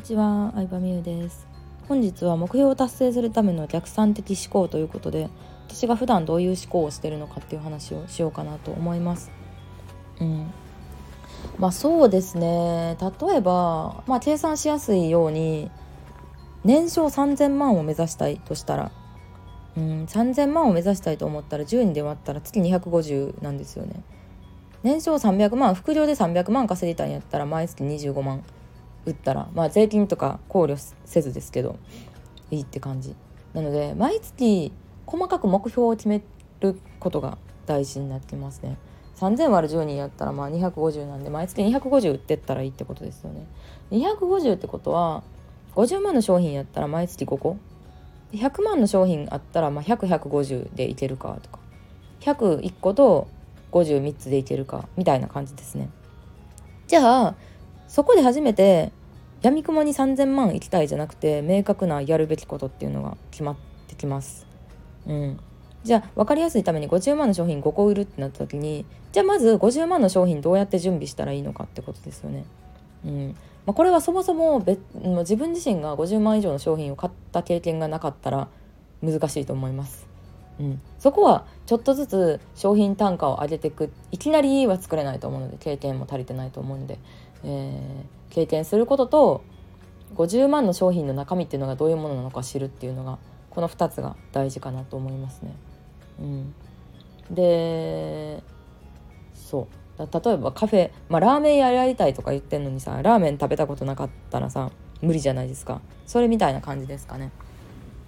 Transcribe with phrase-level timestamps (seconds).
[0.00, 1.46] にちは、相葉美優です。
[1.86, 5.28] 本日は目標を達成するための逆算的思考ということで
[5.68, 9.30] 私が普段どういう思考をしてるのかっていう話をしようかなと思います。
[10.18, 10.50] うん。
[11.58, 12.96] まあそうですね。
[12.98, 15.70] 例えば、まあ、計算しやすいように
[16.64, 18.90] 年商3000万を目指したいとしたら
[19.76, 24.02] うん3000万を目指したいと思ったら10人で割ったら月250なんですよね。
[24.82, 28.42] 年商300万副業で300万稼ぎたいんやったら毎月25万。
[29.06, 31.76] 売ったらまあ税金とか考慮せずですけど
[32.50, 33.14] いいって感じ。
[33.54, 34.72] なので毎月
[35.06, 36.22] 細かく目標を決め
[36.60, 38.76] ることが大事になってますね。
[39.16, 43.46] 3000割る10人やったらまあ250なんで毎月250売ってったらいいってことですよね。
[43.90, 45.22] 250ってことは
[45.74, 47.56] 50万の商品やったら毎月5個
[48.32, 51.58] 100万の商品あったらまあ100150でいけるかとか。
[52.20, 53.28] 101個と
[53.72, 55.88] 503つでいけるかみたいな感じですね。
[56.86, 57.34] じゃあ
[57.90, 58.92] そこで初めて
[59.42, 63.56] やみくもに3,000万行きたいじゃなくて明確なやるべきことっていうのが決まっ
[63.88, 64.46] てきます。
[65.08, 65.40] うん、
[65.82, 72.44] じゃあ分かりやすいために50万の商品5個売るってなった時にじゃあまず50万の商品どうやって準備したらいいのかってことですよね。
[73.04, 73.28] うん
[73.66, 78.46] まあ、これはそもそも別自分自身が50万以上の商品を買った経験がなかったら
[79.02, 80.06] 難しいと思います。
[80.60, 86.98] うん、そこはちょっとずつ商品単価を上げていくいきなりは作れないと思うので経験も足りてないと思うので
[87.44, 89.44] えー、経験することと
[90.14, 93.18] 50万の商品の中身っていうのがどういうものなのか知るっていうのが
[93.50, 95.54] この2つが大事かなと思いますね。
[96.20, 96.54] うん、
[97.30, 98.42] で
[99.34, 104.70] そう例えばカフェ、まあ、ラーメン屋やりたいとか言ってんのにさラーメン食べたことなかったらさ
[105.02, 107.30] 無理じゃないですかそれみたいな感じですかね。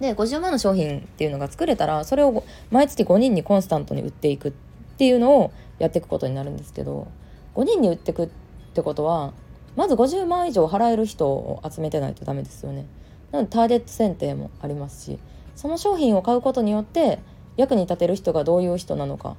[0.00, 4.52] で50万の商品っていうのが作れたらそれを毎月5人にコンスタントに売っていくっ
[4.98, 7.08] ていうのをやっていくことになるんですけど
[7.54, 8.45] 5人に売ってくって
[8.76, 9.32] ってことは
[9.74, 12.84] まず50万以上払える人を集めてないとダメですよね。
[13.32, 15.18] なのでターゲット選定もありますし
[15.54, 17.18] その商品を買うことによって
[17.56, 19.34] 役に立てる人がどういう人なのかっ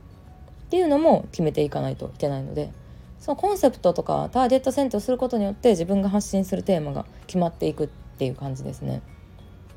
[0.70, 2.72] ていうのも決めていかないといけないので
[3.20, 9.02] そのコンセプトとかターゲット選定をすることによって自分が発信するテーマが決まっていくっていう感じですね。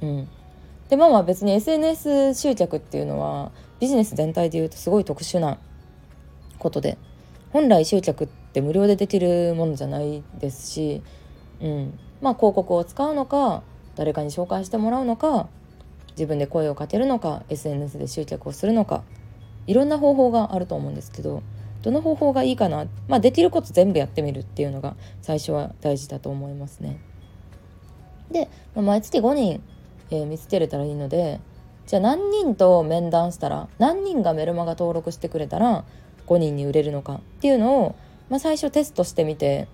[0.00, 0.28] うん、
[0.88, 5.58] でまあまあ別に SNS 集客っていうのはビジネス全体で言うとすごい特殊な
[6.58, 6.96] ことで
[7.52, 11.02] 本来集客って無料でできるものじゃないですし、
[11.60, 13.62] うん、まあ広告を使うのか
[13.96, 15.48] 誰かに紹介してもらうのか
[16.12, 19.02] 自分で声をかけるのか SNS で集客をするのか
[19.66, 21.42] いろんな方法があると思うんですけど
[21.82, 27.00] どの方法がいいかな、まあ、できること全部やってみるっていうのが最初は大事だと思いますね。
[28.30, 29.62] で、まあ、毎月5人、
[30.10, 31.40] えー、見つけれたらいいので
[31.86, 35.84] じゃあ何人と面談したら何人がメルマガ登録してくれたら
[36.30, 37.96] 5人に売れるのかっていうのを、
[38.30, 39.68] まあ、最初テストしてみて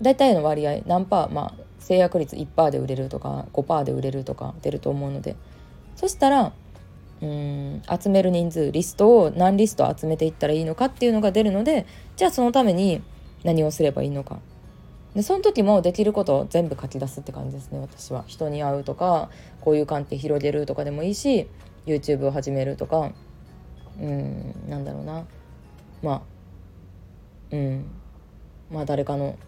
[0.00, 5.36] 大体の割合何パー、まあ、制約率1%で売れるとか5%で売れるとか出ると思うので。
[5.96, 6.52] そしたら
[7.22, 11.86] うん集める人数リストを何リスト集めていったらいいのかっていうのが出るので
[12.16, 13.02] じゃあそのために
[13.44, 14.40] 何をすればいいのか。
[15.14, 18.24] でその時もできることを全部書き出すって感じですね私は。
[18.26, 19.30] 人に会うとか
[19.60, 21.46] こういう観点広げるとかでもいいし
[21.86, 23.12] YouTube を始めるとか
[24.00, 25.24] うんなんだろうな。
[26.04, 26.22] まあ
[27.50, 27.86] うん。
[28.70, 29.38] まあ誰かの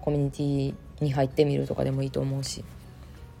[0.00, 0.74] コミュニティ
[1.04, 2.64] に入ってみるとかでもいいと思うし、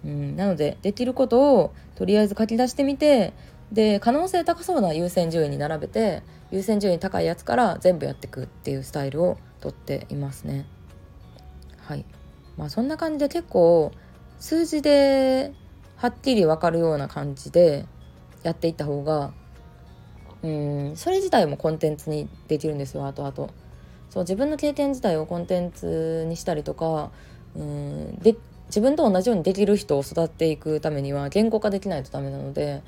[0.04, 3.32] うん、なのでできることをとりあえず書き出してみて
[3.72, 10.66] で可能性高そうな優先順位に並べて優先順位高いやつから全部やっていくっていうスタイルをとっていますね。
[11.86, 12.04] はい。
[12.56, 13.92] まあそんな感じで結構
[14.38, 15.52] 数字で
[15.96, 17.86] はっきり分かるような感じで
[18.42, 19.32] やっていった方が
[20.42, 20.96] うん。
[20.96, 23.52] それ自体もコンテンツにできるんですよ後々。
[24.10, 27.10] そう自分の経験自体をコンテンツにしたりとか
[27.54, 28.36] うんで
[28.68, 32.82] 自分と同じようにできる人を育っていくためには言語化できないとダメなので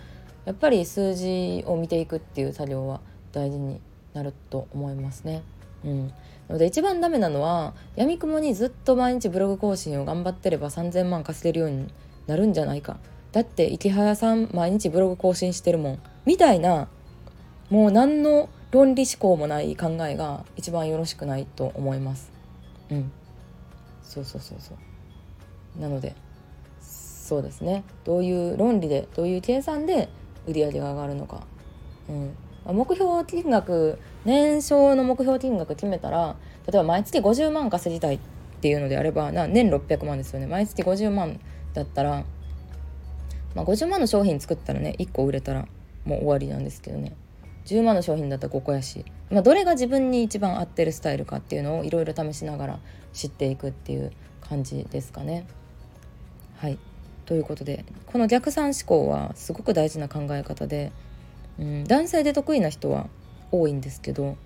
[0.45, 3.01] やっぱり数字を見ていくっていう作業は
[3.33, 3.81] 大事に
[4.15, 5.43] なると思いますね。
[5.85, 6.13] うん、な
[6.51, 11.89] ので一番ダメなのはやみくもにずっと毎日ブログ更新を頑張ってれば3,000万稼げるように
[12.27, 12.99] なるんじゃないか。
[13.33, 15.99] だって池早さん毎日ブログ更新してるもん。
[16.27, 16.89] みたいな
[17.71, 22.31] もう何の論理思考もない考えが一番よろしくないと思います。
[22.91, 23.11] うん。
[24.03, 24.75] そうそうそうそ
[25.79, 25.81] う。
[25.81, 26.15] なので
[26.81, 27.85] そうですね。
[28.05, 30.09] どういう論理でどういう計算で
[30.49, 31.45] 売り上げが上がるのか、
[32.09, 32.13] う
[32.73, 36.35] ん、目標金額年商の目標金額決めたら
[36.67, 38.19] 例えば毎月50万稼ぎたいっ
[38.61, 40.47] ていうのであればな年600万ですよね。
[40.47, 41.39] 毎月50万
[41.73, 42.25] だったら、
[43.55, 45.69] まあ、50万の商品作ったらね1個売れたら
[46.05, 47.15] もう終わりなんですけどね。
[47.67, 52.79] 10万の商品だったら5個やし、まあ、どれが自分に一番合ってるスタイルかっていうのをいろいろ試しながら
[53.13, 55.47] 知っていくっていう感じですかね。
[56.57, 56.79] はい
[57.25, 60.91] ということでこの逆算思考はすごく大事な考え方で、
[61.61, 63.09] うん、男性で得意な人は
[63.53, 64.37] 多いんですけど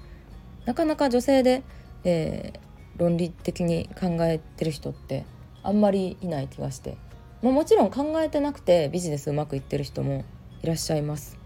[0.67, 1.63] なかなか女性で、
[2.05, 5.25] えー、論理的に考えてる人って
[5.63, 6.99] あんまりいない気がして、
[7.43, 10.25] まあ、もちろん考えてなくてビジネスうまくいってる人も
[10.63, 11.39] いらっしゃいます。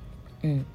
[0.43, 0.67] うん、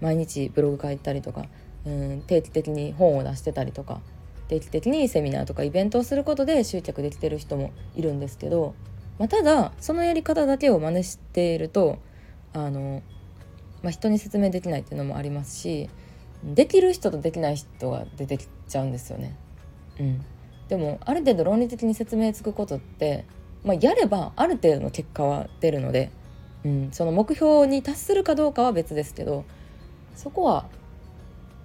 [0.00, 1.46] 毎日ブログ書いたりとか、
[1.86, 4.00] うん、定期的に本を出してたりとか
[4.48, 8.74] 定期的にセミナーとかイベントをすることで集客できてる人もいるんですけど、
[9.18, 11.98] まあ、ただそのやり方だけを真似していると
[12.52, 13.02] あの、
[13.82, 15.88] まあ、人に説明できないっていうのもありますし
[16.42, 19.36] できる人とできない人が出てきちゃうんですよね。
[20.00, 20.24] うん、
[20.68, 23.26] でもある程度論理的に説明つくことって、
[23.62, 26.10] まあ、やればある程度の結果は出るので、
[26.64, 29.44] うん、その目標に達するかどうかは別ですけど
[30.14, 30.66] そこは、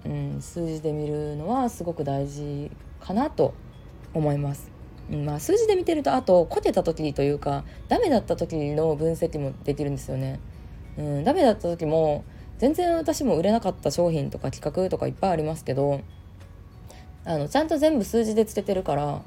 [0.04, 2.70] うん、数字で見るのはすごく大事
[3.00, 3.54] かなと
[4.14, 4.70] 思います。
[5.10, 10.40] うん、まあ、数字で見てるとあとこけた時というかダメだった時の分析もできるんですよね。
[10.98, 12.24] うん、ダメだった時も
[12.58, 16.00] 全然私も売れなかった商品とか企画とかいっぱいありますけど
[17.24, 19.22] あのちゃんと全部数字でつけてるから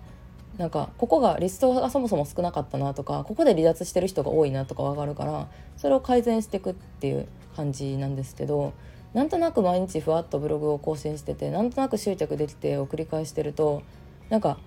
[0.58, 8.74] なんかここがリストがそもそも少なかったなとかここで離脱してる人が多いなとか分かるからそれを改善していくっていう感じなんですけど
[9.14, 13.82] なんとなく毎日ふわっとブログを更新しててなんとなく執着できてを繰り返してると
[14.30, 14.58] なんか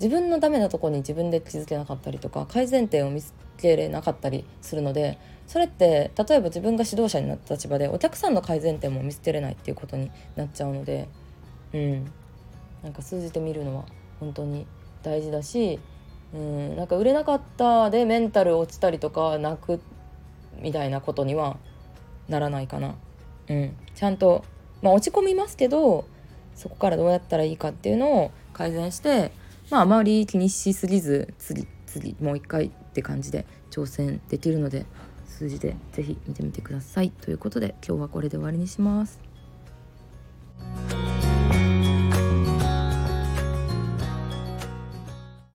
[0.00, 11.08] 自分のダメなとこに自分で気づけなかったりとか改善点を見つけれなかったりするのでそれって例えば自分が指導者になった立場でお客さんの改善点も見つけれないっていうことになっちゃうので
[11.72, 12.10] うん
[12.82, 13.84] なんか数字で見るのは
[14.18, 14.66] 本当に
[15.02, 15.78] 大事だし
[16.34, 19.80] うんなんか売れなかったでメンタル落ちたりとか泣く
[20.60, 21.58] みたいなことには
[22.28, 22.96] ならないかな。
[23.48, 24.44] うん、ちゃんと、
[24.82, 26.06] まあ、落ち込みますけど
[26.54, 29.32] そこからどうやったらいいかっていうのを改善して
[29.70, 34.86] まああまり気にしすぎず次次もう一回って感じで挑戦できるので
[35.26, 39.23] 数字で是非見てみてくださいということで今日はこれで終わりにします。